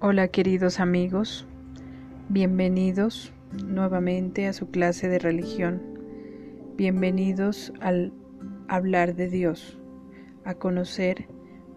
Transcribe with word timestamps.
Hola 0.00 0.28
queridos 0.28 0.78
amigos, 0.78 1.44
bienvenidos 2.28 3.32
nuevamente 3.64 4.46
a 4.46 4.52
su 4.52 4.70
clase 4.70 5.08
de 5.08 5.18
religión. 5.18 5.82
Bienvenidos 6.76 7.72
al 7.80 8.12
hablar 8.68 9.16
de 9.16 9.26
Dios, 9.26 9.76
a 10.44 10.54
conocer 10.54 11.26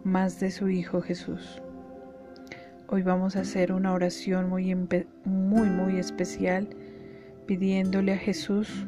más 0.03 0.39
de 0.39 0.51
su 0.51 0.69
Hijo 0.69 1.01
Jesús. 1.01 1.63
Hoy 2.89 3.01
vamos 3.01 3.35
a 3.35 3.39
hacer 3.39 3.73
una 3.73 3.91
oración 3.91 4.49
muy, 4.49 4.75
muy, 5.25 5.69
muy 5.69 5.97
especial 5.97 6.69
pidiéndole 7.47 8.13
a 8.13 8.17
Jesús 8.17 8.85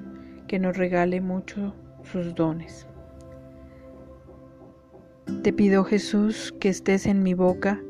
que 0.48 0.60
nos 0.60 0.78
regale 0.78 1.22
mucho 1.22 1.74
sus 2.04 2.36
dones. 2.36 2.86
Te 5.42 5.52
pido 5.52 5.84
Jesús 5.86 6.54
que 6.60 6.70
estés 6.70 7.08
en 7.08 7.24
mi 7.24 7.34
boca 7.34 7.82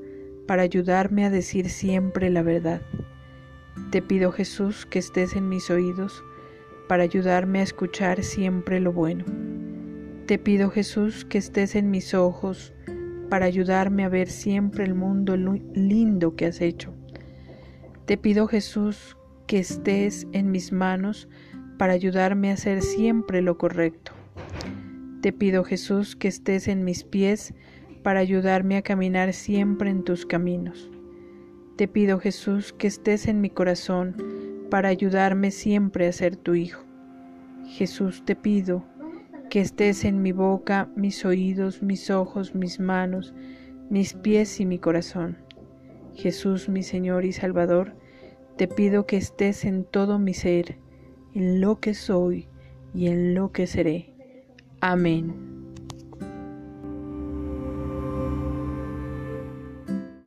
para 0.47 0.61
ayudarme 0.61 1.25
a 1.25 1.29
decir 1.29 1.69
siempre 1.69 2.29
la 2.29 2.41
verdad. 2.41 2.81
Te 3.91 4.01
pido 4.01 4.31
Jesús 4.31 4.85
que 4.85 4.99
estés 4.99 5.35
en 5.35 5.49
mis 5.49 5.69
oídos 5.69 6.23
para 6.87 7.03
ayudarme 7.03 7.59
a 7.59 7.63
escuchar 7.63 8.23
siempre 8.23 8.79
lo 8.79 8.91
bueno. 8.91 9.25
Te 10.25 10.37
pido 10.37 10.69
Jesús 10.69 11.25
que 11.25 11.37
estés 11.37 11.75
en 11.75 11.91
mis 11.91 12.13
ojos 12.13 12.73
para 13.29 13.45
ayudarme 13.45 14.03
a 14.03 14.09
ver 14.09 14.27
siempre 14.27 14.83
el 14.83 14.93
mundo 14.93 15.35
lindo 15.35 16.35
que 16.35 16.45
has 16.45 16.61
hecho. 16.61 16.93
Te 18.05 18.17
pido 18.17 18.47
Jesús 18.47 19.17
que 19.47 19.59
estés 19.59 20.27
en 20.33 20.51
mis 20.51 20.71
manos 20.71 21.27
para 21.77 21.93
ayudarme 21.93 22.51
a 22.51 22.53
hacer 22.53 22.81
siempre 22.81 23.41
lo 23.41 23.57
correcto. 23.57 24.11
Te 25.21 25.31
pido 25.33 25.63
Jesús 25.63 26.15
que 26.15 26.27
estés 26.27 26.67
en 26.67 26.83
mis 26.83 27.03
pies 27.03 27.53
para 28.03 28.19
ayudarme 28.19 28.77
a 28.77 28.81
caminar 28.81 29.33
siempre 29.33 29.89
en 29.89 30.03
tus 30.03 30.25
caminos. 30.25 30.91
Te 31.77 31.87
pido 31.87 32.19
Jesús 32.19 32.73
que 32.73 32.87
estés 32.87 33.27
en 33.27 33.41
mi 33.41 33.49
corazón 33.49 34.15
para 34.69 34.89
ayudarme 34.89 35.49
siempre 35.49 36.07
a 36.07 36.11
ser 36.11 36.35
tu 36.35 36.53
Hijo. 36.53 36.83
Jesús 37.65 38.23
te 38.25 38.35
pido 38.35 38.83
que 39.49 39.61
estés 39.61 40.05
en 40.05 40.21
mi 40.21 40.31
boca, 40.31 40.89
mis 40.95 41.25
oídos, 41.25 41.81
mis 41.81 42.09
ojos, 42.09 42.53
mis 42.53 42.79
manos, 42.79 43.33
mis 43.89 44.13
pies 44.13 44.59
y 44.59 44.65
mi 44.65 44.79
corazón. 44.79 45.37
Jesús 46.15 46.69
mi 46.69 46.83
Señor 46.83 47.25
y 47.25 47.31
Salvador, 47.31 47.95
te 48.57 48.67
pido 48.67 49.05
que 49.05 49.17
estés 49.17 49.65
en 49.65 49.83
todo 49.83 50.19
mi 50.19 50.33
ser, 50.33 50.77
en 51.33 51.61
lo 51.61 51.79
que 51.79 51.93
soy 51.93 52.47
y 52.93 53.07
en 53.07 53.33
lo 53.33 53.51
que 53.51 53.65
seré. 53.65 54.11
Amén. 54.79 55.42